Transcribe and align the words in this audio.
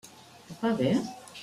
Et 0.49 0.55
va 0.63 0.73
bé? 0.81 0.95